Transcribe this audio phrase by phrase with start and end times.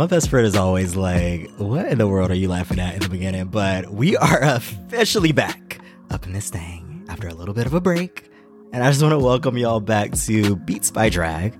[0.00, 3.00] my best friend is always like, What in the world are you laughing at in
[3.00, 3.48] the beginning?
[3.48, 5.78] But we are officially back
[6.10, 8.30] up in this thing after a little bit of a break.
[8.72, 11.52] And I just want to welcome y'all back to Beats by Drag,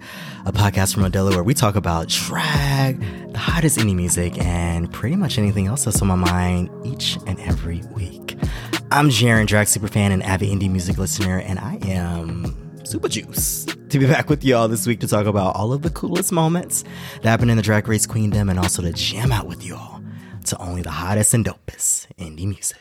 [0.47, 5.17] a podcast from Odilla where we talk about drag, the hottest indie music, and pretty
[5.17, 8.39] much anything else that's on my mind each and every week.
[8.91, 12.57] I'm Jaren, drag superfan and avid indie music listener, and I am
[12.91, 15.91] super juice to be back with y'all this week to talk about all of the
[15.91, 16.83] coolest moments
[17.23, 20.03] that happened in the Drag Race Queendom and also to jam out with y'all
[20.47, 22.79] to only the hottest and dopest indie music.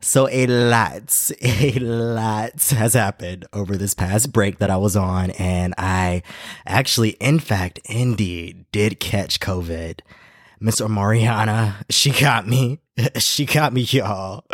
[0.00, 5.30] So a lot, a lot has happened over this past break that I was on,
[5.30, 6.24] and I
[6.66, 10.00] actually, in fact, indeed, did catch COVID.
[10.58, 12.80] Miss Mariana, she got me.
[13.18, 14.44] she got me, y'all.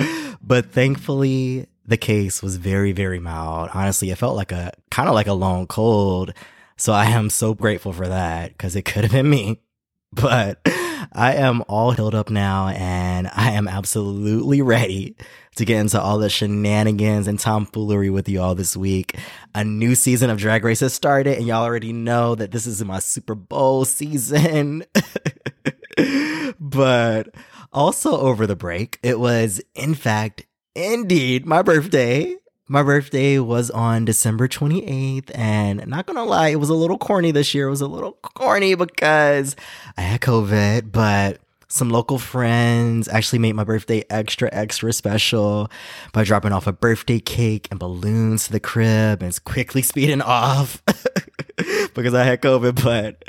[0.42, 3.70] But thankfully, the case was very, very mild.
[3.74, 6.32] Honestly, it felt like a kind of like a long cold.
[6.76, 9.60] So I am so grateful for that because it could have been me.
[10.14, 10.60] But
[11.12, 15.16] I am all healed up now and I am absolutely ready
[15.56, 19.18] to get into all the shenanigans and tomfoolery with you all this week.
[19.56, 22.84] A new season of Drag Race has started and y'all already know that this is
[22.84, 24.84] my Super Bowl season.
[26.60, 27.34] but
[27.72, 32.36] also over the break, it was in fact Indeed, my birthday.
[32.66, 37.30] My birthday was on December 28th, and not gonna lie, it was a little corny
[37.30, 37.66] this year.
[37.66, 39.54] It was a little corny because
[39.98, 45.70] I had COVID, but some local friends actually made my birthday extra, extra special
[46.12, 50.82] by dropping off a birthday cake and balloons to the crib and quickly speeding off
[51.94, 52.82] because I had COVID.
[52.82, 53.22] But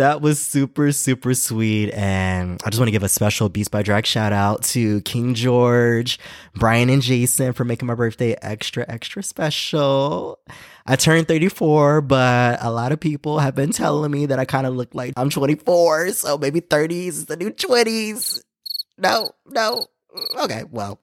[0.00, 1.92] that was super, super sweet.
[1.92, 5.34] And I just want to give a special Beats by Drag shout out to King
[5.34, 6.18] George,
[6.54, 10.38] Brian, and Jason for making my birthday extra, extra special.
[10.86, 14.66] I turned 34, but a lot of people have been telling me that I kind
[14.66, 16.12] of look like I'm 24.
[16.12, 18.42] So maybe 30s is the new 20s.
[18.96, 19.86] No, no.
[20.38, 20.98] Okay, well.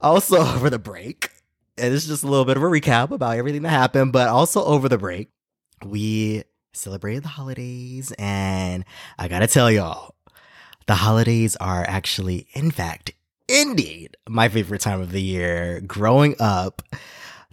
[0.00, 1.30] Also, over the break,
[1.76, 4.64] and is just a little bit of a recap about everything that happened, but also
[4.64, 5.30] over the break,
[5.84, 8.84] we celebrated the holidays, and
[9.18, 10.14] I gotta tell y'all,
[10.86, 13.12] the holidays are actually, in fact,
[13.48, 15.80] indeed, my favorite time of the year.
[15.80, 16.82] Growing up,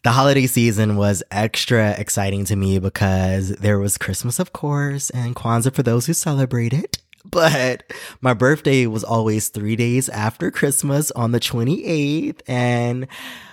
[0.04, 5.36] the holiday season was extra exciting to me because there was Christmas, of course, and
[5.36, 6.98] Kwanzaa for those who celebrate it.
[7.24, 7.84] But
[8.20, 12.42] my birthday was always three days after Christmas on the 28th.
[12.48, 13.08] And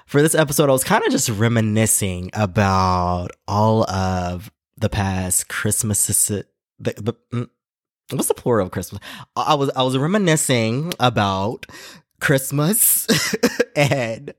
[0.06, 6.44] for this episode, I was kind of just reminiscing about all of the past Christmases.
[6.78, 7.49] The, the, mm,
[8.11, 9.00] what's the plural of Christmas?
[9.37, 11.66] I was I was reminiscing about
[12.21, 13.06] Christmas
[13.77, 14.34] and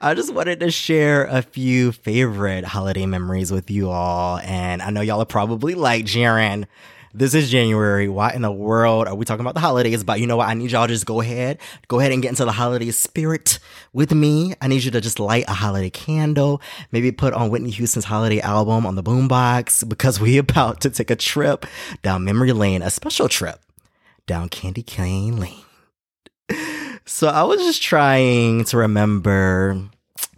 [0.00, 4.38] I just wanted to share a few favorite holiday memories with you all.
[4.38, 6.66] And I know y'all are probably like, Jaren,
[7.14, 8.08] this is January.
[8.08, 10.02] Why in the world are we talking about the holidays?
[10.02, 10.48] But you know what?
[10.48, 11.58] I need y'all just go ahead,
[11.88, 13.58] go ahead and get into the holiday spirit
[13.92, 14.54] with me.
[14.60, 18.40] I need you to just light a holiday candle, maybe put on Whitney Houston's holiday
[18.40, 21.66] album on the boombox because we about to take a trip
[22.02, 23.60] down memory lane, a special trip
[24.26, 25.64] down Candy Cane Lane.
[27.04, 29.80] So I was just trying to remember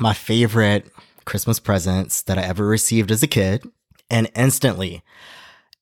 [0.01, 0.91] my favorite
[1.25, 3.69] Christmas presents that I ever received as a kid.
[4.11, 5.03] And instantly,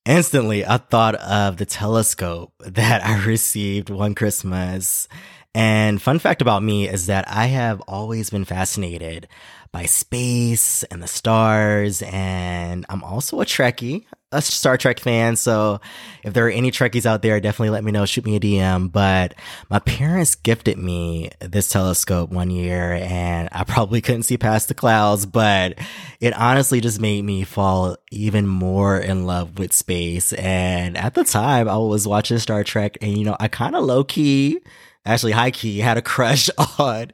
[0.04, 5.08] instantly I thought of the telescope that I received one Christmas.
[5.54, 9.28] And fun fact about me is that I have always been fascinated
[9.70, 12.02] by space and the stars.
[12.02, 15.36] And I'm also a Trekkie, a Star Trek fan.
[15.36, 15.80] So
[16.24, 18.06] if there are any Trekkies out there, definitely let me know.
[18.06, 18.90] Shoot me a DM.
[18.90, 19.34] But
[19.70, 24.74] my parents gifted me this telescope one year and I probably couldn't see past the
[24.74, 25.78] clouds, but
[26.20, 30.32] it honestly just made me fall even more in love with space.
[30.32, 33.84] And at the time I was watching Star Trek and, you know, I kind of
[33.84, 34.60] low key
[35.04, 37.12] actually key had a crush on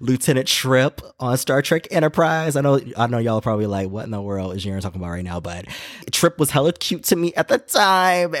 [0.00, 2.56] Lieutenant Trip on Star Trek Enterprise.
[2.56, 5.00] I know I know y'all are probably like, what in the world is Jaren talking
[5.00, 5.40] about right now?
[5.40, 5.66] But
[6.12, 8.34] Trip was hella cute to me at the time.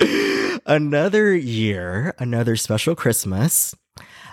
[0.66, 3.74] Another year, another special Christmas.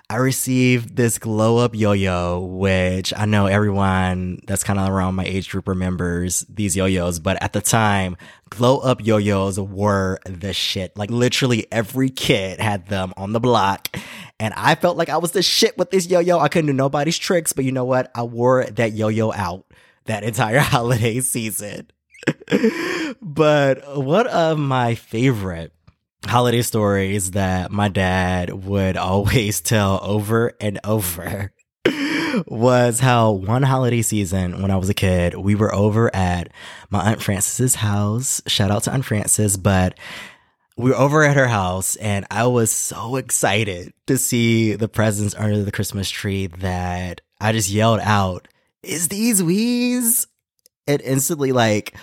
[0.10, 5.16] I received this glow up yo yo, which I know everyone that's kind of around
[5.16, 8.16] my age group remembers these yo yos, but at the time,
[8.50, 10.96] glow up yo yos were the shit.
[10.96, 13.98] Like literally every kid had them on the block.
[14.40, 16.40] And I felt like I was the shit with this yo yo.
[16.40, 18.10] I couldn't do nobody's tricks, but you know what?
[18.16, 19.66] I wore that yo yo out
[20.06, 21.88] that entire holiday season.
[23.22, 25.74] but one of my favorite
[26.26, 31.52] holiday stories that my dad would always tell over and over
[32.48, 36.52] was how one holiday season when I was a kid, we were over at
[36.90, 38.42] my Aunt Frances's house.
[38.48, 39.98] Shout out to Aunt Frances, but
[40.76, 45.36] we were over at her house and I was so excited to see the presents
[45.36, 48.48] under the Christmas tree that I just yelled out,
[48.84, 50.28] Is these Weez?
[50.90, 51.96] And instantly, like,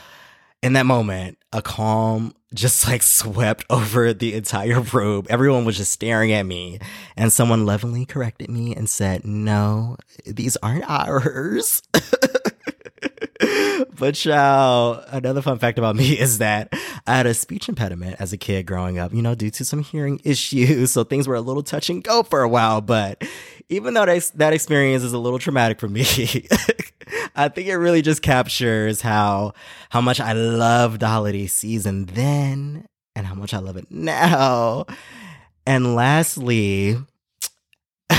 [0.62, 5.26] in that moment, a calm just like swept over the entire room.
[5.28, 6.78] Everyone was just staring at me,
[7.16, 11.82] and someone lovingly corrected me and said, No, these aren't ours.
[13.98, 16.72] but child, another fun fact about me is that
[17.06, 19.82] I had a speech impediment as a kid growing up, you know, due to some
[19.82, 20.92] hearing issues.
[20.92, 22.80] So things were a little touch and go for a while.
[22.80, 23.22] But
[23.68, 26.46] even though that, that experience is a little traumatic for me,
[27.34, 29.54] I think it really just captures how
[29.90, 32.86] how much I loved the holiday season then
[33.16, 34.86] and how much I love it now.
[35.66, 36.96] And lastly,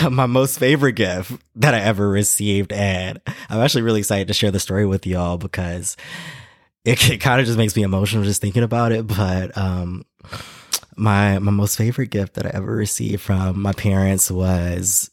[0.10, 2.74] my most favorite gift that I ever received.
[2.74, 3.20] And
[3.50, 5.96] I'm actually really excited to share the story with y'all because
[6.84, 9.08] it, it kind of just makes me emotional just thinking about it.
[9.08, 10.06] But, um,
[10.98, 15.12] my, my most favorite gift that I ever received from my parents was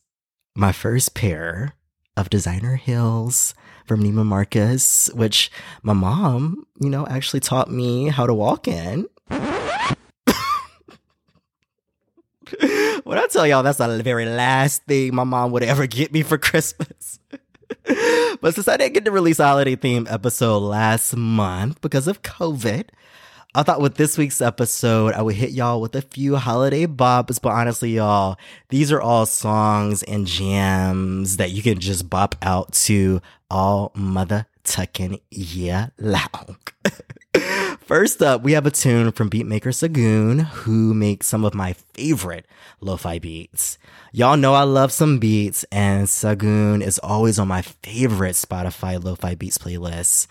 [0.55, 1.75] my first pair
[2.17, 3.55] of designer heels
[3.93, 5.51] from Neiman Marcus, which
[5.83, 9.07] my mom, you know, actually taught me how to walk in.
[9.29, 9.43] when
[13.19, 16.39] I tell y'all that's the very last thing my mom would ever get me for
[16.39, 17.19] Christmas.
[18.41, 22.23] but since I didn't get to release a holiday theme episode last month because of
[22.23, 22.89] COVID,
[23.55, 27.39] I thought with this week's episode, I would hit y'all with a few holiday bops,
[27.39, 28.39] but honestly, y'all,
[28.71, 33.21] these are all songs and jams that you can just bop out to
[33.51, 36.57] all mother tucking year long.
[37.81, 42.47] First up, we have a tune from beatmaker Sagun, who makes some of my favorite
[42.81, 43.77] lo-fi beats.
[44.13, 49.35] Y'all know I love some beats, and Sagun is always on my favorite Spotify lo-fi
[49.35, 50.27] beats playlists.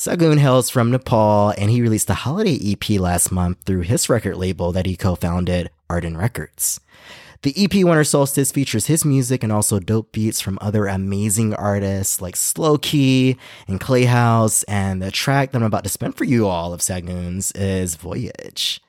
[0.00, 4.38] Sagun hails from Nepal, and he released a holiday EP last month through his record
[4.38, 6.80] label that he co-founded, Arden Records.
[7.42, 12.22] The EP Winter Solstice features his music and also dope beats from other amazing artists
[12.22, 13.36] like Slowkey
[13.68, 17.52] and Clayhouse, and the track that I'm about to spin for you all of Sagun's
[17.52, 18.80] is Voyage.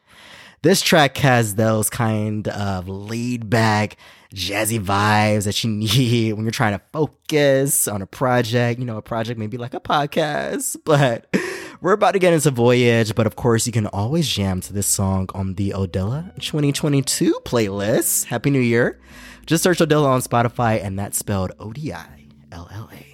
[0.62, 3.98] This track has those kind of laid back,
[4.33, 8.80] jazzy vibes that you need when you're trying to focus on a project.
[8.80, 11.33] You know, a project maybe like a podcast, but
[11.81, 13.16] we're about to get into Voyage.
[13.16, 18.25] But of course, you can always jam to this song on the Odilla 2022 playlist.
[18.25, 19.00] Happy New Year.
[19.45, 23.07] Just search Odilla on Spotify, and that's spelled O D I L L A.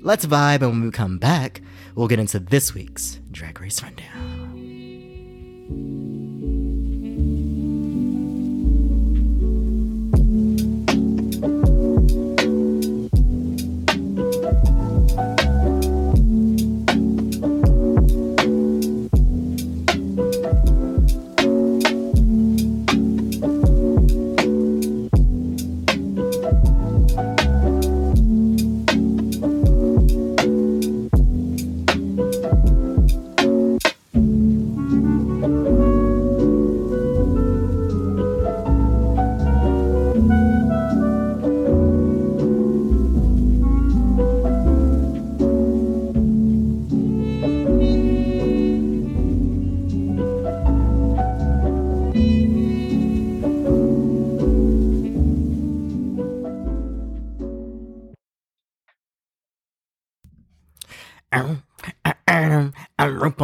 [0.00, 1.60] Let's vibe, and when we come back,
[1.94, 4.48] we'll get into this week's Drag Race Rundown.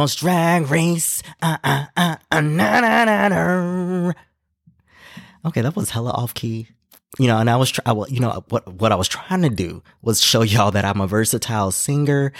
[0.05, 1.23] RuPaul's Drag Race.
[1.41, 4.13] Uh, uh, uh, uh.
[5.47, 6.67] Okay, that was hella off key.
[7.17, 9.49] You know, and I was, try- I, you know, what what I was trying to
[9.49, 12.33] do was show y'all that I'm a versatile singer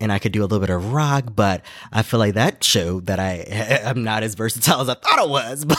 [0.00, 3.06] and I could do a little bit of rock, but I feel like that showed
[3.06, 5.64] that I am not as versatile as I thought I was.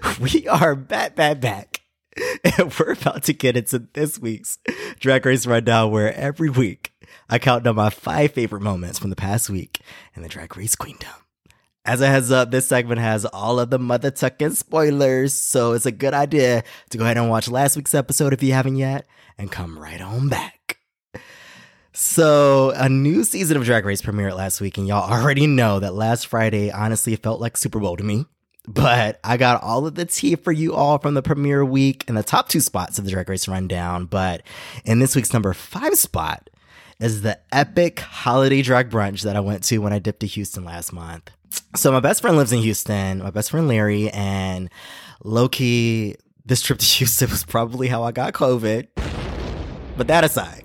[0.00, 1.82] But we are back, back, back.
[2.58, 4.58] And we're about to get into this week's
[4.98, 6.92] Drag Race Rundown, where every week
[7.28, 9.80] I count down my five favorite moments from the past week
[10.16, 11.12] in the Drag Race Queendom.
[11.84, 15.86] As a heads up, this segment has all of the mother tucking spoilers, so it's
[15.86, 19.06] a good idea to go ahead and watch last week's episode if you haven't yet,
[19.36, 20.78] and come right on back.
[21.92, 25.94] So, a new season of Drag Race premiered last week, and y'all already know that
[25.94, 28.24] last Friday honestly felt like Super Bowl to me.
[28.66, 32.14] But I got all of the tea for you all from the premiere week in
[32.14, 34.04] the top two spots of the Drag Race Rundown.
[34.04, 34.42] But
[34.84, 36.50] in this week's number five spot,
[37.00, 40.64] is the epic holiday drag brunch that I went to when I dipped to Houston
[40.64, 41.30] last month.
[41.76, 44.68] So my best friend lives in Houston, my best friend Larry, and
[45.24, 48.88] Loki, this trip to Houston was probably how I got COVID.
[49.96, 50.64] but that aside,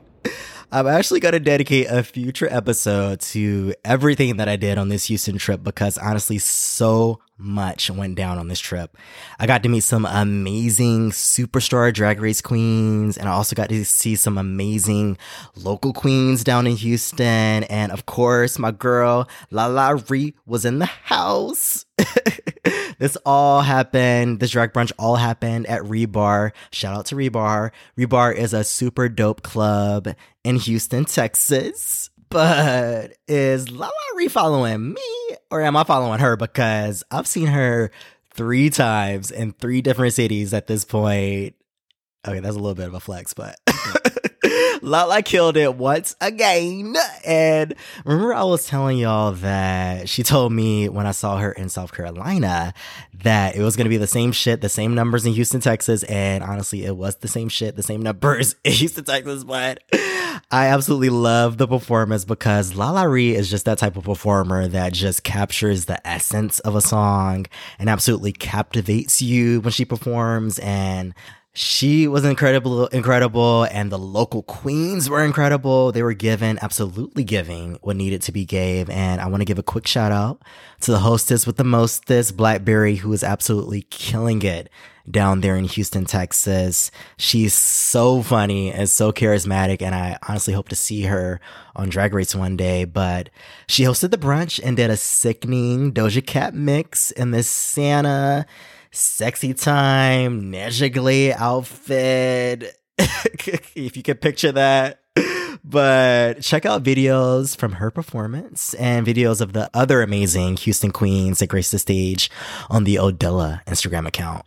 [0.73, 5.05] I'm actually going to dedicate a future episode to everything that I did on this
[5.05, 8.97] Houston trip because honestly, so much went down on this trip.
[9.39, 13.85] I got to meet some amazing superstar drag race queens, and I also got to
[13.85, 15.19] see some amazing
[15.55, 17.63] local queens down in Houston.
[17.65, 21.85] And of course, my girl Lala Ri was in the house.
[22.97, 26.51] this all happened, this drag brunch all happened at Rebar.
[26.71, 27.69] Shout out to Rebar.
[27.95, 32.09] Rebar is a super dope club in Houston, Texas.
[32.29, 36.35] But is Lala Ri following me or am I following her?
[36.35, 37.91] Because I've seen her
[38.33, 41.55] three times in three different cities at this point.
[42.27, 43.59] Okay, that's a little bit of a flex, but
[44.83, 46.95] Lala killed it once again.
[47.25, 47.73] And
[48.03, 51.93] remember, I was telling y'all that she told me when I saw her in South
[51.93, 52.73] Carolina
[53.23, 56.03] that it was going to be the same shit, the same numbers in Houston, Texas.
[56.03, 59.45] And honestly, it was the same shit, the same numbers in Houston, Texas.
[59.45, 59.81] But
[60.51, 64.91] I absolutely love the performance because Lala Ri is just that type of performer that
[64.91, 67.45] just captures the essence of a song
[67.79, 70.59] and absolutely captivates you when she performs.
[70.59, 71.13] And
[71.55, 75.91] she was incredible, incredible, and the local queens were incredible.
[75.91, 78.89] They were given, absolutely giving what needed to be gave.
[78.89, 80.41] And I want to give a quick shout out
[80.81, 84.67] to the hostess with the mostest, Blackberry, who is absolutely killing it
[85.09, 86.89] down there in Houston, Texas.
[87.17, 91.39] She's so funny and so charismatic, and I honestly hope to see her
[91.75, 92.85] on Drag Race one day.
[92.85, 93.29] But
[93.67, 98.47] she hosted the brunch and did a sickening Doja Cat mix in this Santa
[98.93, 102.77] sexy time, Neja outfit.
[102.97, 104.99] if you can picture that.
[105.63, 111.39] But check out videos from her performance and videos of the other amazing Houston queens
[111.39, 112.29] that grace the stage
[112.69, 114.45] on the Odilla Instagram account.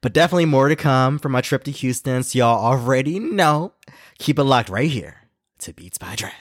[0.00, 3.74] But definitely more to come from my trip to Houston, so y'all already know.
[4.18, 5.16] Keep it locked right here
[5.58, 6.32] to Beats by Drag.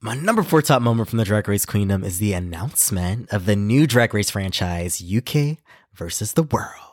[0.00, 3.56] My number four top moment from the Drag Race Queendom is the announcement of the
[3.56, 5.56] new Drag Race franchise, UK
[5.94, 6.92] versus the World.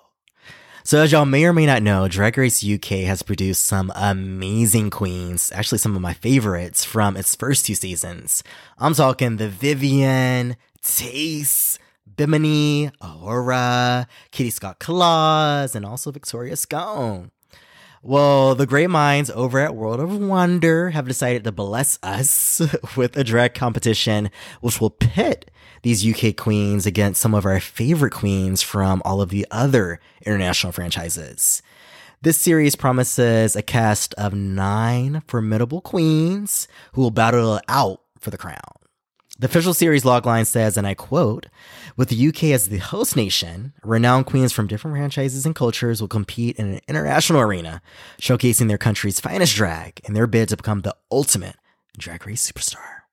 [0.86, 4.89] So, as y'all may or may not know, Drag Race UK has produced some amazing
[4.89, 8.41] queens, actually, some of my favorites from its first two seasons.
[8.77, 11.77] I'm talking the Vivienne, Tayce,
[12.15, 17.31] Bimini, A'Whora, Kitty Scott Claus, and also Victoria Scone.
[18.05, 22.62] Well, the great minds over at World of Wonder have decided to bless us
[22.98, 24.29] with a drag competition,
[24.60, 25.50] which will pit
[25.83, 30.74] these UK queens against some of our favorite queens from all of the other international
[30.74, 31.63] franchises.
[32.22, 38.38] This series promises a cast of nine formidable queens who will battle out for the
[38.38, 38.82] crown.
[39.39, 41.47] The official series logline says, and I quote,
[41.97, 46.07] with the UK as the host nation, renowned queens from different franchises and cultures will
[46.07, 47.81] compete in an international arena,
[48.21, 51.55] showcasing their country's finest drag in their bid to become the ultimate
[51.97, 53.03] drag race superstar.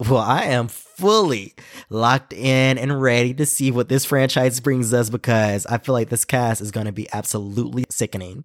[0.00, 1.54] Well, I am fully
[1.88, 6.08] locked in and ready to see what this franchise brings us because I feel like
[6.08, 8.44] this cast is going to be absolutely sickening.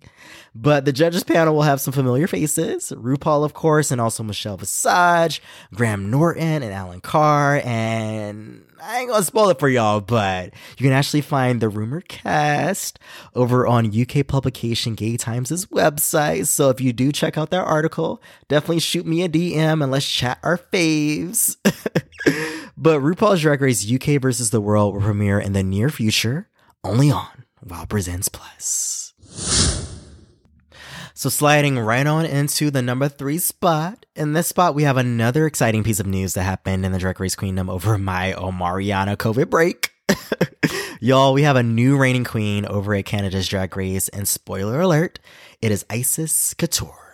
[0.54, 4.58] But the judges panel will have some familiar faces RuPaul, of course, and also Michelle
[4.58, 5.42] Visage,
[5.74, 7.62] Graham Norton, and Alan Carr.
[7.64, 12.10] And I ain't gonna spoil it for y'all, but you can actually find the rumored
[12.10, 13.00] cast
[13.34, 16.48] over on UK publication Gay Times' website.
[16.48, 20.08] So if you do check out that article, definitely shoot me a DM and let's
[20.08, 21.56] chat our faves.
[22.78, 26.50] but RuPaul's Drag Race UK versus the World will premiere in the near future,
[26.84, 29.05] only on Wow Presents Plus.
[31.18, 34.06] So sliding right on into the number three spot.
[34.15, 37.20] In this spot, we have another exciting piece of news that happened in the Drag
[37.20, 39.92] Race Queendom over my Omariana COVID break.
[41.00, 45.20] Y'all, we have a new reigning queen over at Canada's Drag Race, and spoiler alert,
[45.62, 47.05] it is Icesis Couture.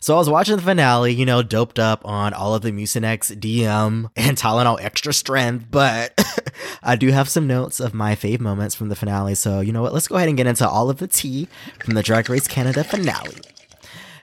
[0.00, 3.36] So I was watching the finale, you know, doped up on all of the Mucinex
[3.36, 6.18] DM and Tylenol extra strength, but
[6.82, 9.34] I do have some notes of my fave moments from the finale.
[9.34, 9.92] So you know what?
[9.92, 11.48] Let's go ahead and get into all of the tea
[11.82, 13.36] from the Drag Race Canada finale.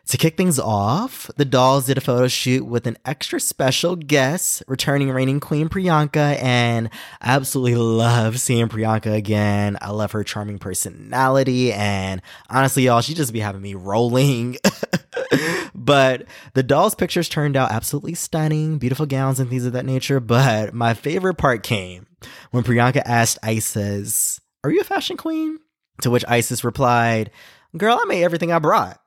[0.10, 4.62] To kick things off, the dolls did a photo shoot with an extra special guest,
[4.68, 6.92] returning reigning queen Priyanka, and
[7.22, 9.80] I absolutely love seeing Priyanka again.
[9.82, 14.58] I love her charming personality, and honestly, y'all, she just be having me rolling.
[15.86, 20.20] but the dolls' pictures turned out absolutely stunning, beautiful gowns and things of that nature.
[20.20, 22.08] But my favorite part came
[22.52, 25.60] when Priyanka asked Icesis, Are you a fashion queen?
[26.02, 27.32] To which Icesis replied,
[27.78, 29.00] Girl, I made everything I brought.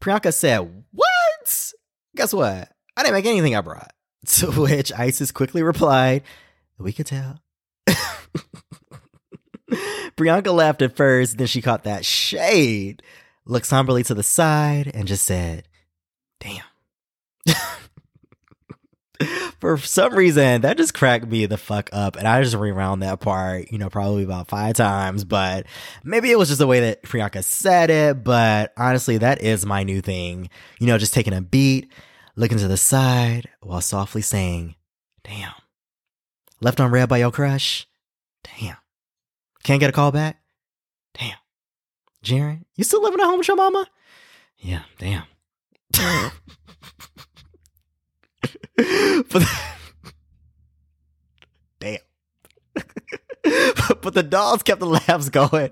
[0.00, 1.72] Priyanka said, What?
[2.16, 2.70] Guess what?
[2.96, 3.92] I didn't make anything I brought.
[4.26, 6.22] To which Icesis quickly replied,
[6.78, 7.40] We could tell.
[10.16, 13.02] Priyanka laughed at first, then she caught that shade.
[13.46, 15.66] looked somberly to the side, and just said,
[16.40, 16.64] Damn.
[19.60, 22.16] For some reason, that just cracked me the fuck up.
[22.16, 25.24] And I just rewound that part, you know, probably about five times.
[25.24, 25.66] But
[26.02, 28.24] maybe it was just the way that Priyanka said it.
[28.24, 30.48] But honestly, that is my new thing.
[30.78, 31.92] You know, just taking a beat,
[32.36, 34.76] looking to the side while softly saying,
[35.22, 35.52] Damn.
[36.62, 37.86] Left on red by your crush?
[38.58, 38.76] Damn.
[39.62, 40.40] Can't get a call back?
[41.18, 41.36] Damn.
[42.24, 43.86] Jaren, you still living at home with your mama?
[44.58, 45.24] Yeah, damn.
[49.32, 49.46] But
[51.78, 51.98] damn.
[54.02, 55.70] but the dolls kept the laughs going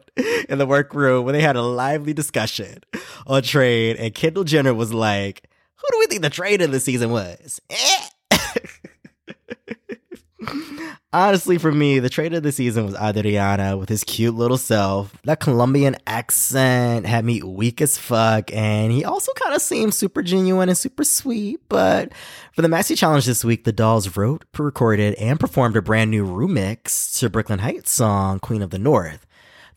[0.49, 2.81] in the workroom when they had a lively discussion
[3.27, 6.81] on trade, and Kendall Gender was like, "Who do we think the trade of the
[6.81, 7.98] season was?" Eh?
[11.19, 15.13] Honestly, for me, the trade of the season was Adriana with his cute little self.
[15.25, 20.23] That Colombian accent had me weak as fuck, and he also kind of seemed super
[20.23, 21.59] genuine and super sweet.
[21.69, 22.13] But
[22.53, 26.25] for the Maxi Challenge this week, the dolls wrote, recorded, and performed a brand new
[26.25, 29.27] remix to Brooke Lynn Hytes song, Queen of the North.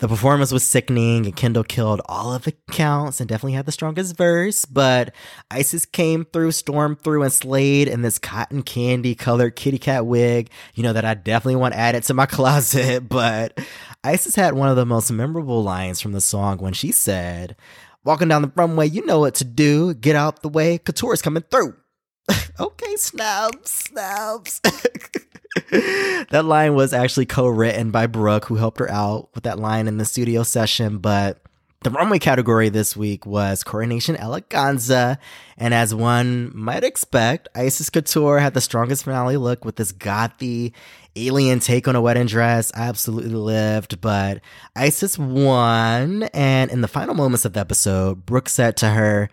[0.02, 3.72] The performance was sickening and Kendall killed all of the counts and definitely had the
[3.72, 5.14] strongest verse, but
[5.52, 10.50] Icesis came through, stormed through, and slayed in this cotton candy colored kitty cat wig,
[10.74, 13.08] you know, that I definitely want added to my closet.
[13.08, 13.60] But
[14.04, 17.56] Icesis had one of the most memorable lines from the song when she said,
[18.04, 19.94] Walking down the runway, you know what to do.
[19.94, 21.76] Get out the way, Couture's coming through.
[22.60, 24.62] okay, snubs, snubs.
[25.72, 29.98] that line was actually co-written by Brooke, who helped her out with that line in
[29.98, 30.98] the studio session.
[30.98, 31.42] But
[31.82, 35.18] the runway category this week was Coronation Eleganza.
[35.58, 40.74] And as one might expect, Icesis Couture had the strongest finale look with this gothy
[41.16, 42.72] alien take on a wedding dress.
[42.74, 44.42] I absolutely lived, but
[44.76, 46.24] Icesis won.
[46.34, 49.30] And in the final moments of the episode, Brooke said to her,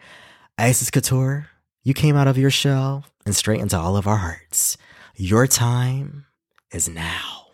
[0.59, 1.49] "Icesis Couture,
[1.85, 4.77] you came out of your shell and straight into all of our hearts.
[5.21, 6.27] Your time
[6.71, 7.47] is now.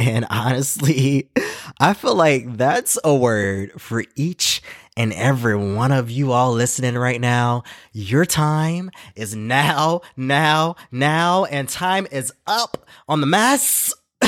[0.00, 1.30] And honestly,
[1.80, 4.62] I feel like that's a word for each
[4.96, 7.62] and every one of you all listening right now.
[7.92, 13.94] Your time is now, now, now, and time is up on the mess.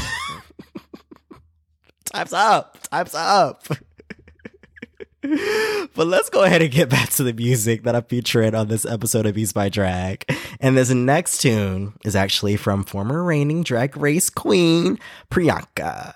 [2.04, 2.78] Time's up.
[2.88, 3.66] Time's up.
[5.20, 8.86] But let's go ahead and get back to the music that I'm featuring on this
[8.86, 10.24] episode of Beats by Drag.
[10.60, 14.98] And this next tune is actually from former reigning drag race queen,
[15.30, 16.14] Priyanka.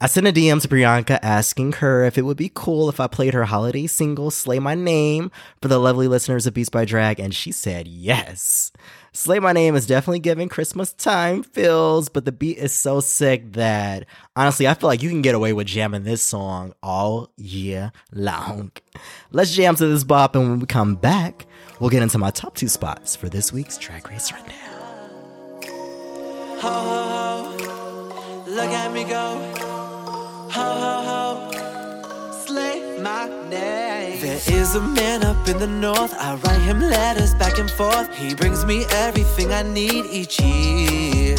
[0.00, 3.08] I sent a DM to Priyanka asking her if it would be cool if I
[3.08, 7.18] played her holiday single, Slay My Name, for the lovely listeners of Beats by Drag,
[7.18, 8.70] and she said yes.
[9.20, 13.54] Slay My Name is definitely giving Christmas time feels, but the beat is so sick
[13.54, 17.90] that honestly, I feel like you can get away with jamming this song all year
[18.12, 18.70] long.
[19.32, 21.46] Let's jam to this bop, and when we come back,
[21.80, 24.54] we'll get into my top two spots for this week's Drag Race Rundown.
[26.60, 29.52] Ho, ho, ho, look at me go.
[29.52, 31.07] Ho, ho, ho,
[34.68, 36.12] is a man up in the north.
[36.18, 38.14] I write him letters back and forth.
[38.14, 41.36] He brings me everything I need each year.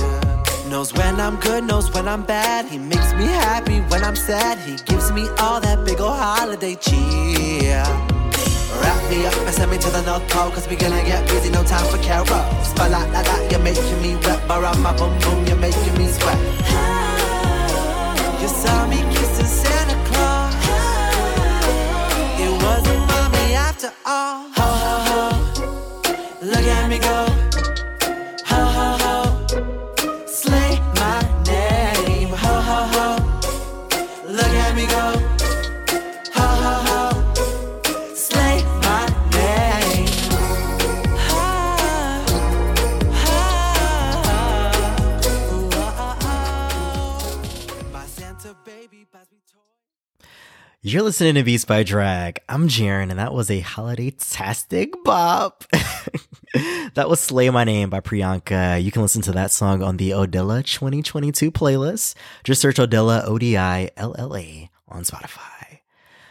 [0.70, 2.66] Knows when I'm good, knows when I'm bad.
[2.66, 4.58] He makes me happy when I'm sad.
[4.68, 7.84] He gives me all that big ol' holiday cheer.
[8.82, 11.50] Wrap me up and send me to the North Pole Cause we gonna get busy,
[11.50, 15.12] no time for carols But like that, that, you're making me wet Around my boom
[15.20, 16.40] boom, you're making me sweat
[18.40, 18.79] You saw
[50.82, 52.40] You're listening to Beats by Drag.
[52.48, 55.66] I'm Jaren, and that was a holiday-tastic bop.
[56.94, 58.82] that was Slay My Name by Priyanka.
[58.82, 62.16] You can listen to that song on the Odilla 2022 playlist.
[62.46, 65.80] Just search Odilla, O-D-I-L-L-A on Spotify.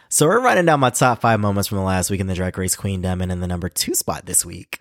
[0.09, 2.57] So we're running down my top five moments from the last week in the Drag
[2.57, 4.79] Race Queendom, and in the number two spot this week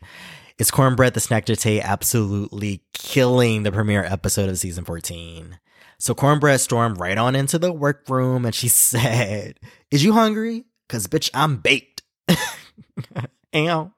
[0.56, 5.58] is Kornbread the Snack Tay absolutely killing the premiere episode of season 14.
[6.00, 9.58] So Kornbread stormed right on into the workroom and she said,
[9.90, 10.64] Is you hungry?
[10.88, 12.02] Cause bitch, I'm baked.
[13.54, 13.92] Ow.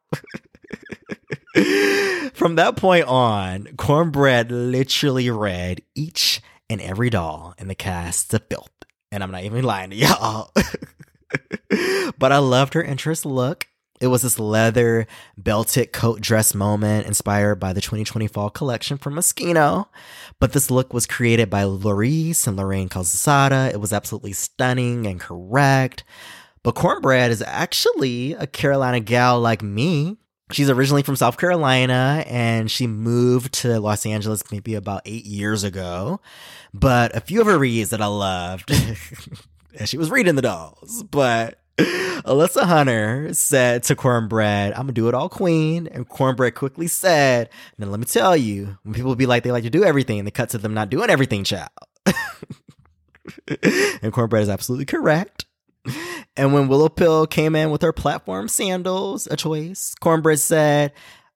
[2.35, 8.39] From that point on, Kornbread literally read each and every doll in the cast to
[8.39, 8.71] filth.
[9.13, 10.53] And I'm not even lying to y'all.
[12.19, 13.67] but I loved her interest look.
[14.01, 19.15] It was this leather belted coat dress moment inspired by the 2020 fall collection from
[19.15, 19.89] Moschino.
[20.39, 23.71] But this look was created by Laurice and Lorraine Calzada.
[23.73, 26.03] It was absolutely stunning and correct.
[26.63, 30.17] But Kornbread is actually a Carolina gal like me.
[30.51, 35.63] She's originally from South Carolina and she moved to Los Angeles maybe about eight years
[35.63, 36.21] ago.
[36.73, 38.71] But a few of her reads that I loved,
[39.79, 41.60] and she was reading the dolls, but
[42.25, 45.87] Alyssa Hunter said to Kornbread, I'm gonna do it all queen.
[45.87, 49.65] And Kornbread quickly said, Now let me tell you, when people be like they like
[49.65, 51.71] to do everything, they cut to them not doing everything, child.
[52.07, 52.15] and
[54.13, 55.47] Kornbread is absolutely correct.
[56.37, 60.93] And when Willow Pill came in with her platform sandals, a choice, Kornbread said,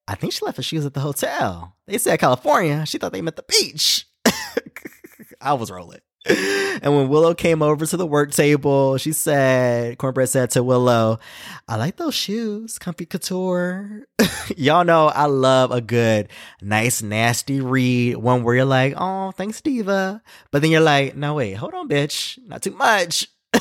[0.06, 1.76] I think she left her shoes at the hotel.
[1.86, 2.84] They said California.
[2.86, 4.06] She thought they meant the beach.
[5.40, 6.00] I was rolling.
[6.26, 11.18] And when Willow came over to the work table, she said, Kornbread said to Willow,
[11.66, 14.06] I like those shoes, comfy couture.
[14.56, 16.28] Y'all know I love a good,
[16.60, 20.22] nice, nasty read, one where you're like, oh, thanks, Diva.
[20.50, 23.28] But then you're like, no, wait, hold on, bitch, not too much.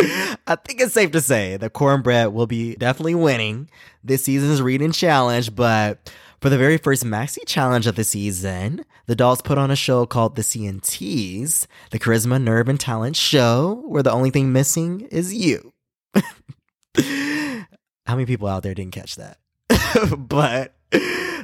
[0.00, 3.68] I think it's safe to say that Kornbread will be definitely winning
[4.04, 9.16] this season's reading challenge, but for the very first maxi challenge of the season, the
[9.16, 14.02] dolls put on a show called The CNTs, the Charisma, Nerve, and Talent Show, where
[14.02, 15.72] the only thing missing is you.
[16.14, 19.38] How many people out there didn't catch that?
[20.18, 20.74] but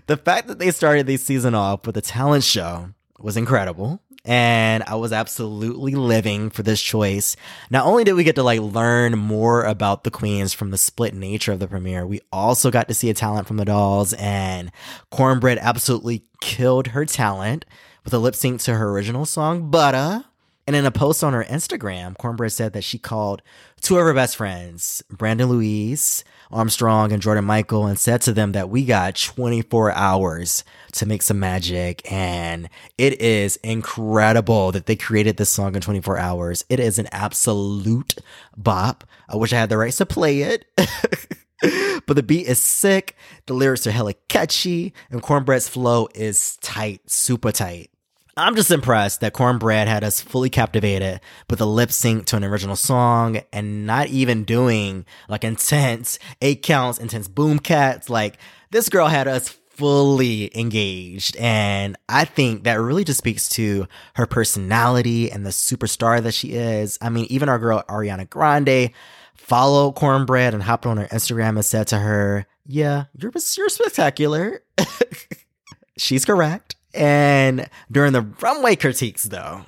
[0.06, 4.82] the fact that they started this season off with a talent show was incredible and
[4.84, 7.36] I was absolutely living for this choice.
[7.70, 11.14] Not only did we get to like learn more about the queens from the split
[11.14, 14.70] nature of the premiere, we also got to see a talent from the dolls and
[15.12, 17.64] Kornbread absolutely killed her talent
[18.04, 20.24] with a lip sync to her original song, Butter.
[20.68, 23.40] And in a post on her Instagram, Kornbread said that she called
[23.80, 28.52] two of her best friends, Brandon Louise, Armstrong, and Jordan Michael, and said to them
[28.52, 32.02] that we got 24 hours to make some magic.
[32.12, 36.66] And it is incredible that they created this song in 24 hours.
[36.68, 38.16] It is an absolute
[38.54, 39.04] bop.
[39.26, 40.66] I wish I had the rights to play it.
[42.06, 47.10] but the beat is sick, the lyrics are hella catchy, and Kornbread's flow is tight,
[47.10, 47.90] super tight.
[48.38, 51.20] I'm just impressed that Kornbread had us fully captivated
[51.50, 56.62] with a lip sync to an original song and not even doing like intense eight
[56.62, 58.08] counts, intense boom cats.
[58.08, 58.38] Like
[58.70, 61.36] this girl had us fully engaged.
[61.36, 66.52] And I think that really just speaks to her personality and the superstar that she
[66.52, 66.96] is.
[67.02, 68.92] I mean, even our girl Ariana Grande
[69.34, 74.62] followed Kornbread and hopped on her Instagram and said to her, Yeah, you're, you're spectacular.
[75.98, 76.76] She's correct.
[76.94, 79.66] And during the runway critiques, though,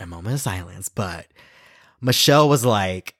[0.00, 1.26] a moment of silence, but
[2.00, 3.14] Michelle was like,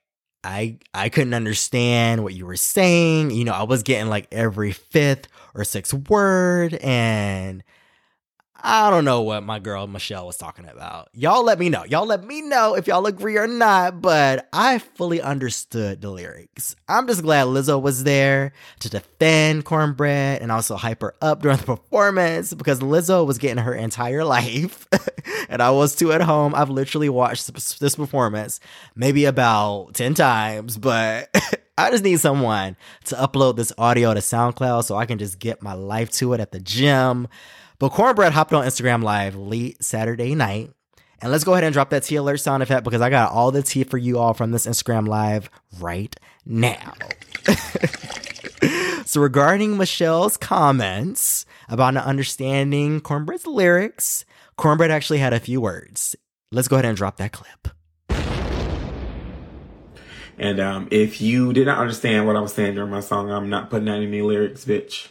[0.45, 3.31] I I couldn't understand what you were saying.
[3.31, 7.63] You know, I was getting like every fifth or sixth word, and
[8.65, 11.09] I don't know what my girl Michelle was talking about.
[11.13, 11.85] Y'all let me know.
[11.85, 16.77] Y'all let me know if y'all agree or not, but I fully understood the lyrics.
[16.89, 21.57] I'm just glad Lizzo was there to defend Kornbread and also hype her up during
[21.57, 24.87] the performance because Lizzo was getting her entire life.
[25.49, 26.55] and I was too at home.
[26.55, 28.61] I've literally watched this performance
[28.95, 31.35] maybe about 10 times, but
[31.79, 35.63] I just need someone to upload this audio to SoundCloud so I can just get
[35.63, 37.27] my life to it at the gym.
[37.83, 40.71] But Kornbread hopped on Instagram Live late Saturday night.
[41.21, 43.51] And let's go ahead and drop that T alert sound effect because I got all
[43.51, 46.15] the tea for you all from this Instagram Live right
[46.47, 46.93] now.
[49.05, 54.25] so, regarding Michelle's comments about not understanding Kornbread's lyrics,
[54.57, 56.15] Kornbread actually had a few words.
[56.53, 57.67] Let's go ahead and drop that clip.
[60.39, 63.51] And um, if you did not understand what I was saying during my song, I'm
[63.51, 65.09] not putting out any lyrics, bitch.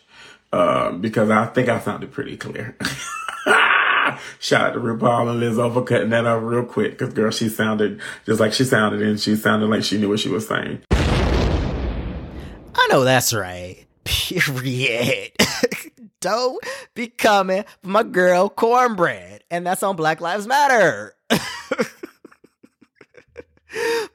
[0.51, 2.75] Uh, because I think I sounded pretty clear.
[4.39, 6.97] Shout out to RuPaul and Lizzo for cutting that up real quick.
[6.97, 10.19] Cause girl, she sounded just like she sounded and she sounded like she knew what
[10.19, 10.81] she was saying.
[10.91, 13.85] I know that's right.
[14.03, 15.31] Period.
[16.19, 19.39] Don't be coming for my girl Kornbread.
[19.49, 21.15] And that's on Black Lives Matter.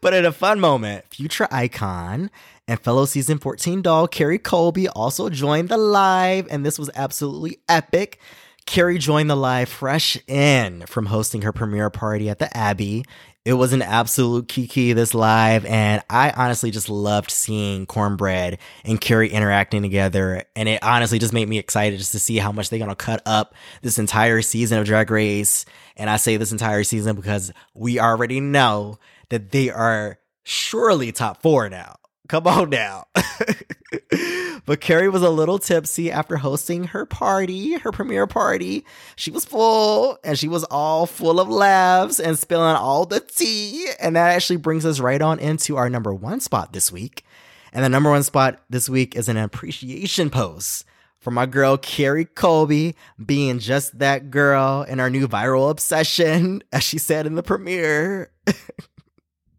[0.00, 2.30] but in a fun moment, future icon
[2.68, 7.58] and fellow season 14 doll Kerri Colby also joined the live, and this was absolutely
[7.68, 8.18] epic.
[8.66, 13.04] Kerri joined the live fresh in from hosting her premiere party at the Abbey.
[13.44, 19.00] It was an absolute kiki this live, and I honestly just loved seeing Kornbread and
[19.00, 20.42] Kerri interacting together.
[20.56, 23.22] And it honestly just made me excited just to see how much they're gonna cut
[23.24, 25.64] up this entire season of Drag Race.
[25.96, 28.98] And I say this entire season because we already know
[29.28, 31.98] that they are surely top four now.
[32.28, 33.06] Come on now.
[33.14, 38.84] but Kerri was a little tipsy after hosting her party, her premiere party.
[39.14, 43.88] She was full and she was all full of laughs and spilling all the tea.
[44.00, 47.24] And that actually brings us right on into our number one spot this week.
[47.72, 50.84] And the number one spot this week is an appreciation post
[51.18, 56.82] for my girl Kerri Colby being just that girl in our new viral obsession, as
[56.82, 58.30] she said in the premiere.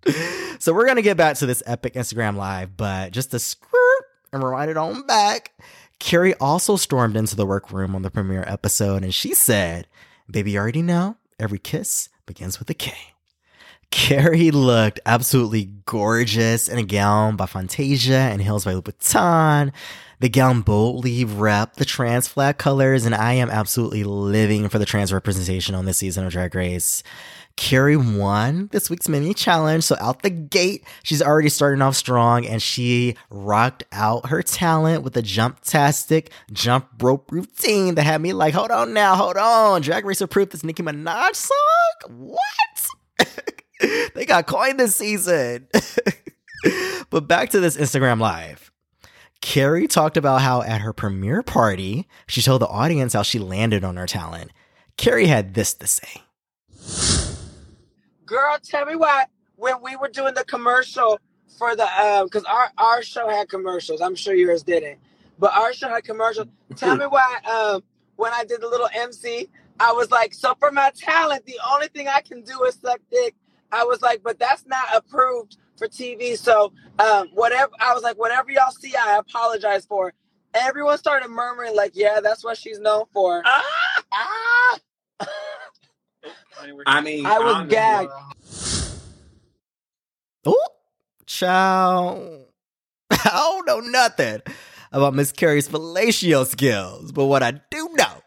[0.60, 4.44] so we're gonna get back to this epic Instagram live, but just to skirt and
[4.44, 5.52] rewind it on back,
[6.00, 9.88] Kerri also stormed into the workroom on the premiere episode and she said,
[10.30, 12.94] Baby, you already know, every kiss begins with a K.
[13.92, 19.72] Kerri looked absolutely gorgeous in a gown by Fantasia and heels by Louboutin.
[20.20, 24.86] The gown boldly rep the trans flag colors, and I am absolutely living for the
[24.86, 27.04] trans representation on this season of Drag Race.
[27.58, 29.84] Kerri won this week's mini challenge.
[29.84, 35.04] So out the gate, she's already starting off strong and she rocked out her talent
[35.04, 39.38] with a jump tastic jump rope routine that had me like, hold on now, hold
[39.38, 39.82] on.
[39.82, 42.38] Drag Racer approved this Nicki Minaj song?
[43.20, 43.34] What?
[44.14, 45.68] they got coined this season.
[47.10, 48.72] but back to this Instagram live.
[49.42, 53.84] Kerri talked about how at her premiere party, she told the audience how she landed
[53.84, 54.52] on her talent.
[54.98, 57.27] Kerri had this to say.
[58.28, 61.20] Girl, tell me why when we were doing the commercial
[61.58, 64.02] for the, um because our, our show had commercials.
[64.02, 65.00] I'm sure yours didn't.
[65.40, 66.48] But our show had commercials.
[66.76, 67.84] Tell me why, um,
[68.18, 69.48] when I did the little MC,
[69.80, 73.00] I was like, so for my talent, the only thing I can do is suck
[73.12, 73.36] dick.
[73.72, 76.38] I was like, but that's not approved for TV.
[76.38, 80.14] So um, whatever, I was like, whatever y'all see, I apologize for.
[80.54, 83.44] Everyone started murmuring like, yeah, that's what she's known for.
[83.46, 84.80] Ah, ah.
[86.86, 88.12] I mean, I was honestly, gagged.
[90.46, 90.68] Oh,
[91.26, 92.46] child.
[93.12, 93.30] I
[93.66, 94.42] don't know nothing
[94.92, 98.22] about Miss Kerri's fellatio skills, but what I do know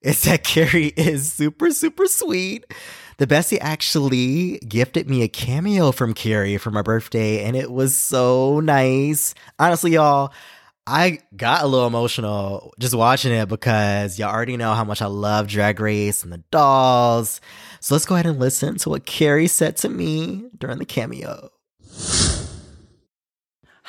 [0.00, 2.64] is that Kerri is super, super sweet.
[3.18, 7.96] The Bessie actually gifted me a cameo from Kerri for my birthday, and it was
[7.96, 9.34] so nice.
[9.58, 10.32] Honestly, y'all,
[10.86, 15.06] I got a little emotional just watching it because y'all already know how much I
[15.06, 17.40] love Drag Race and the dolls.
[17.80, 21.50] So let's go ahead and listen to what Kerri said to me during the cameo.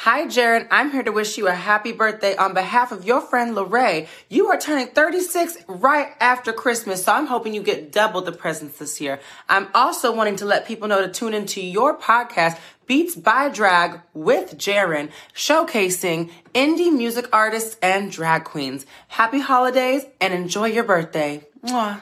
[0.03, 0.67] Hi, Jared.
[0.69, 4.09] I'm here to wish you a happy birthday on behalf of your friend Lorray.
[4.27, 8.79] You are turning 36 right after Christmas, so I'm hoping you get double the presents
[8.79, 9.21] this year.
[9.47, 14.01] I'm also wanting to let people know to tune into your podcast, Beats by Drag
[14.13, 18.85] with Jaren, showcasing indie music artists and drag queens.
[19.07, 21.47] Happy holidays and enjoy your birthday.
[21.63, 22.01] Mwah.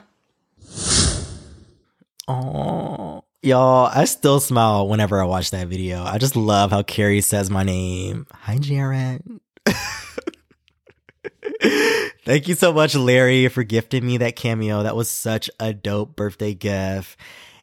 [2.28, 3.01] Oh,
[3.42, 6.04] y'all, I still smile whenever I watch that video.
[6.04, 8.28] I just love how Kerri says my name.
[8.32, 9.24] Hi, Jared.
[12.24, 14.84] Thank you so much, Larry, for gifting me that cameo.
[14.84, 17.18] That was such a dope birthday gift.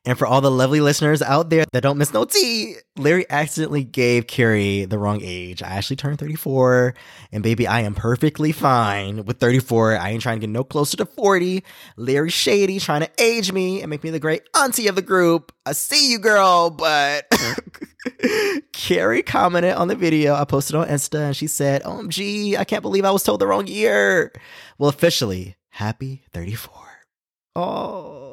[0.04, 3.84] And for all the lovely listeners out there that don't miss no tea, Larry accidentally
[3.84, 5.62] gave Kerri the wrong age.
[5.62, 6.94] I actually turned 34,
[7.32, 9.98] and baby, I am perfectly fine with 34.
[9.98, 11.62] I ain't trying to get no closer to 40.
[11.96, 15.52] Larry Shady trying to age me and make me the great auntie of the group.
[15.66, 17.28] I see you, girl, but
[18.72, 22.82] Kerri commented on the video I posted on Insta, and she said, OMG, I can't
[22.82, 24.32] believe I was told the wrong year.
[24.78, 26.72] Well, officially, happy 34.
[27.56, 28.27] Oh.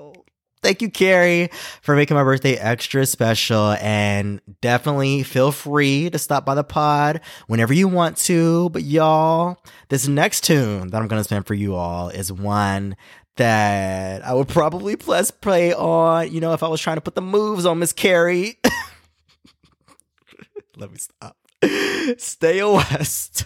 [0.65, 3.73] Thank you, Kerri, for making my birthday extra special.
[3.73, 8.71] And definitely feel free to stop by the pod whenever you want to.
[8.71, 12.95] But y'all, this next tune that I'm going to spin for you all is one
[13.36, 17.13] that I would probably press play on, you know, if I was trying to put
[17.13, 18.58] the moves on Miss Kerri.
[20.78, 21.38] Let me stop.
[22.17, 23.45] Stay a West.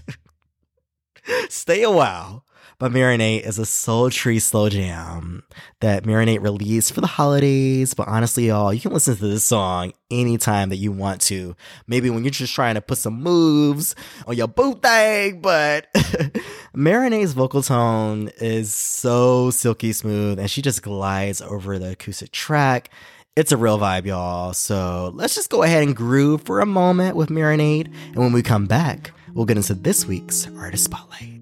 [1.50, 2.46] Stay a while
[2.80, 5.44] by Marinate is a sultry slow jam
[5.82, 7.94] that Marinate released for the holidays.
[7.94, 11.58] But honestly, y'all, you can listen to this song anytime that you want to.
[11.88, 15.92] Maybe when you're just trying to put some moves on your boot thing, but
[16.74, 22.90] Marinate's vocal tone is so silky smooth and she just glides over the acoustic track.
[23.36, 24.54] It's a real vibe, y'all.
[24.54, 27.88] So let's just go ahead and groove for a moment with Marinade.
[27.88, 31.39] And when we come back, we'll get into this week's Artist Spotlight.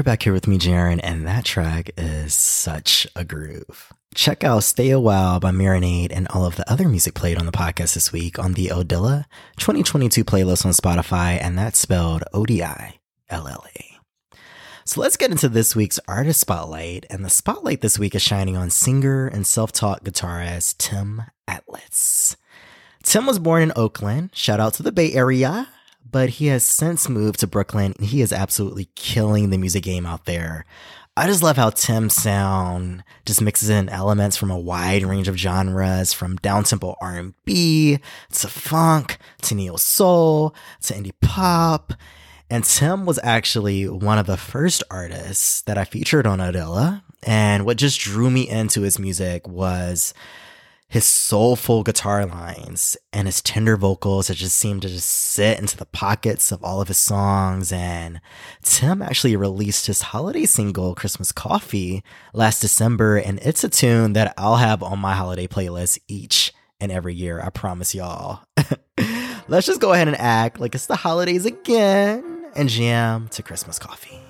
[0.00, 3.92] You're back here with me, Jaren, and that track is such a groove.
[4.14, 7.44] Check out Stay a While by Marinade and all of the other music played on
[7.44, 9.26] the podcast this week on the Odilla
[9.58, 12.94] 2022 playlist on Spotify, and that's spelled O D I
[13.28, 14.38] L L A.
[14.86, 18.56] So let's get into this week's artist spotlight, and the spotlight this week is shining
[18.56, 22.38] on singer and self taught guitarist Tim Atlas.
[23.02, 25.68] Tim was born in Oakland, shout out to the Bay Area,
[26.08, 30.06] but he has since moved to Brooklyn and he is absolutely killing the music game
[30.06, 30.64] out there.
[31.16, 35.36] I just love how Tim's sound just mixes in elements from a wide range of
[35.36, 37.98] genres, from downtempo R&B
[38.32, 41.92] to funk to neo soul to indie pop.
[42.48, 47.02] And Tim was actually one of the first artists that I featured on Odilla.
[47.22, 50.14] And what just drew me into his music was
[50.90, 55.76] his soulful guitar lines and his tender vocals that just seem to just sit into
[55.76, 57.70] the pockets of all of his songs.
[57.70, 58.20] And
[58.62, 62.02] Tim actually released his holiday single, Christmas Coffee,
[62.34, 63.18] last December.
[63.18, 67.40] And it's a tune that I'll have on my holiday playlist each and every year.
[67.40, 68.40] I promise y'all.
[69.46, 73.78] Let's just go ahead and act like it's the holidays again and jam to Christmas
[73.78, 74.20] Coffee.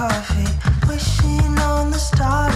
[0.00, 0.48] Coffee,
[0.88, 2.49] wishing on the star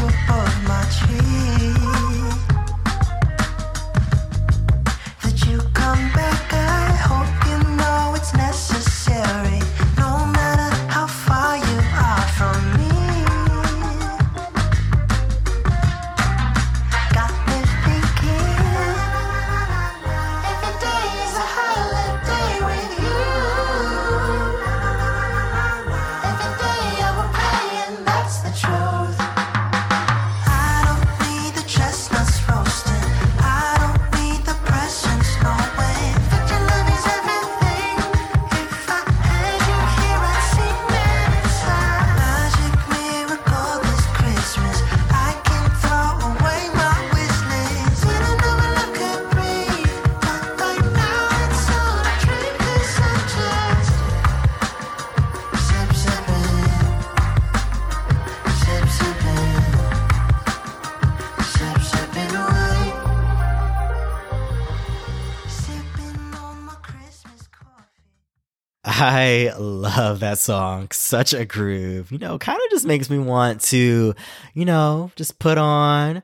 [69.35, 70.89] I love that song.
[70.93, 72.13] Such a groove.
[72.13, 74.15] You know, kind of just makes me want to,
[74.55, 76.23] you know, just put on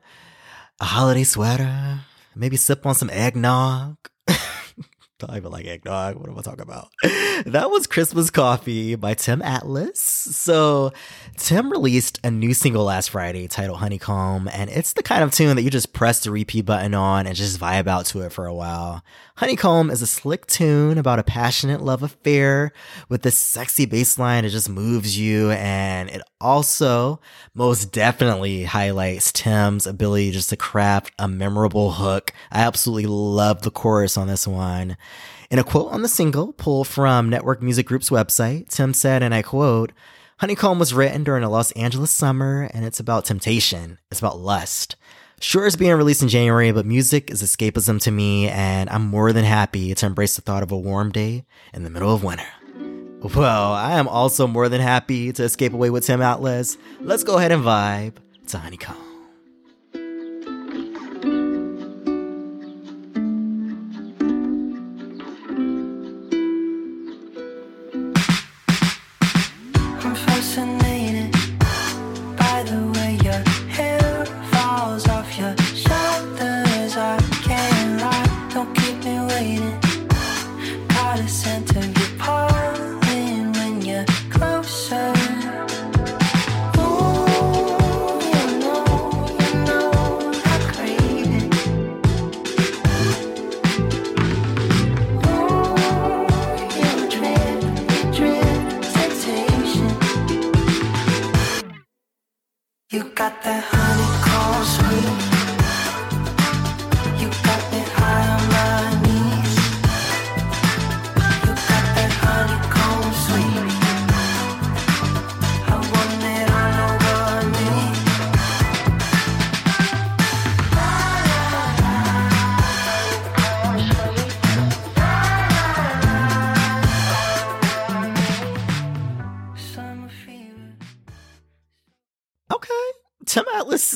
[0.81, 2.01] a holiday sweater,
[2.37, 3.97] maybe sip on some eggnog.
[5.21, 6.17] Don't even like eggnog.
[6.17, 6.89] What am I talking about?
[7.47, 9.99] That was Christmas Coffee by Tim Atlas.
[9.99, 10.93] So,
[11.39, 15.57] Tim released a new single last Friday titled Honeycomb, and it's the kind of tune
[15.57, 18.45] that you just press the repeat button on and just vibe out to it for
[18.45, 19.03] a while.
[19.37, 22.73] Honeycomb is a slick tune about a passionate love affair
[23.09, 27.21] with this sexy bass line that just moves you, and it also
[27.55, 32.33] most definitely highlights Tim's ability just to craft a memorable hook.
[32.51, 34.97] I absolutely love the chorus on this one.
[35.51, 39.35] In a quote on the single, pulled from Network Music Group's website, Tim said, and
[39.35, 39.93] I quote,
[40.39, 43.99] Honeycomb was written during a Los Angeles summer, and it's about temptation.
[44.11, 44.97] It's about lust.
[45.41, 49.33] Sure, it's being released in January, but music is escapism to me, and I'm more
[49.33, 52.47] than happy to embrace the thought of a warm day in the middle of winter.
[53.23, 56.79] Well, I am also more than happy to escape away with Tim Atlas.
[57.01, 58.15] Let's go ahead and vibe
[58.49, 59.10] to Honeycomb.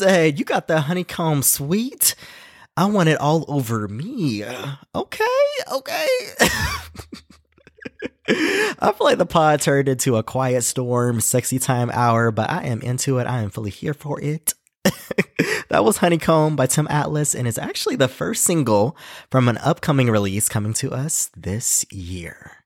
[0.04, 2.14] Said, You got the honeycomb sweet.
[2.76, 4.44] I want it all over me.
[4.94, 5.24] Okay.
[5.72, 6.06] Okay.
[8.26, 12.64] I feel like the pod turned into a quiet storm, sexy time hour, but I
[12.64, 13.26] am into it.
[13.26, 14.54] I am fully here for it.
[15.68, 18.96] that was Honeycomb by Tim Atlas, and it's actually the first single
[19.30, 22.63] from an upcoming release coming to us this year.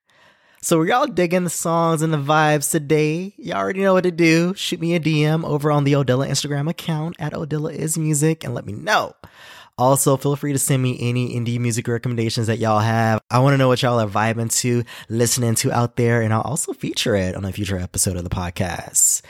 [0.69, 3.33] So, we're y'all digging the songs and the vibes today?
[3.39, 4.53] Y'all already know what to do.
[4.53, 8.53] Shoot me a DM over on the Odilla Instagram account at Odilla is Music and
[8.53, 9.14] let me know.
[9.79, 13.19] Also, feel free to send me any indie music recommendations that y'all have.
[13.31, 16.43] I want to know what y'all are vibing to, listening to out there, and I'll
[16.43, 19.23] also feature it on a future episode of the podcast.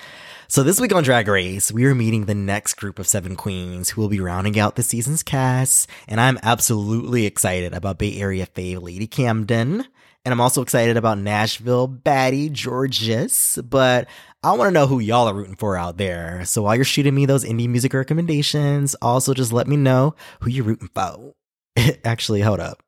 [0.49, 3.91] So this week on Drag Race, we are meeting the next group of seven queens
[3.91, 8.45] who will be rounding out the season's cast, and I'm absolutely excited about Bay Area
[8.45, 9.87] fave Lady Camden.
[10.25, 14.09] And I'm also excited about Nashville baddie Jorgeous, but
[14.43, 16.45] I want to know who y'all are rooting for out there.
[16.45, 20.51] So while you're shooting me those indie music recommendations, also just let me know who
[20.51, 21.35] you're rooting for.
[22.05, 22.83] Actually, hold up.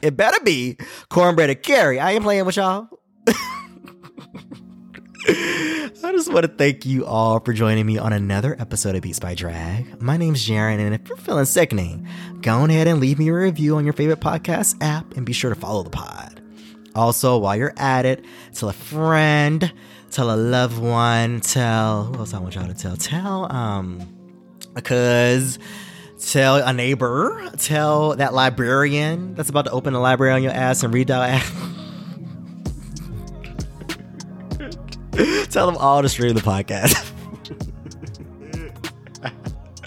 [0.00, 0.76] It better be
[1.10, 2.00] Kornbread and Kerri.
[2.00, 2.88] I ain't playing with y'all.
[5.28, 9.18] I just want to thank you all for joining me on another episode of Beats
[9.18, 10.00] by Drag.
[10.00, 12.06] My name's Jaron, and if you're feeling sickening,
[12.40, 15.52] go ahead and leave me a review on your favorite podcast app and be sure
[15.52, 16.40] to follow the pod.
[16.94, 19.72] Also, while you're at it, tell a friend,
[20.12, 22.96] tell a loved one, tell who else I want y'all to tell?
[22.96, 24.00] Tell um
[24.76, 25.58] a cuz,
[26.20, 30.84] tell a neighbor, tell that librarian that's about to open a library on your ass
[30.84, 31.42] and read that
[35.50, 37.12] Tell them all to stream the podcast.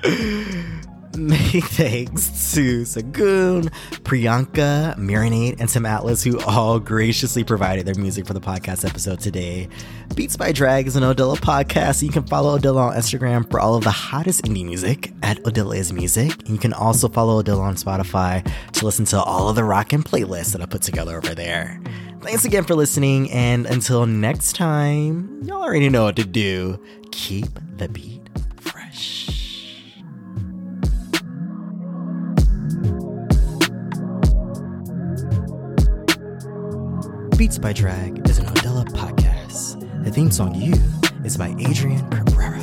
[1.18, 3.70] Many thanks to Sagun,
[4.03, 9.20] Priyanka, Marinate, and Tim Atlas, who all graciously provided their music for the podcast episode
[9.20, 9.68] today.
[10.16, 12.01] Beats by Drag is an Odilla podcast.
[12.01, 15.76] You can follow Odilla on Instagram for all of the hottest indie music at Odilla
[15.78, 16.32] is Music.
[16.39, 20.03] And you can also follow Odilla on Spotify to listen to all of the rockin'
[20.03, 21.80] playlists that I put together over there.
[22.22, 26.80] Thanks again for listening, and until next time, y'all already know what to do.
[27.11, 27.47] Keep
[27.78, 28.22] the beat
[28.57, 29.26] fresh.
[37.38, 40.03] Beats by Drag is an Odilla podcast.
[40.05, 40.76] The theme song You
[41.26, 42.61] is by Adrian Cabrera.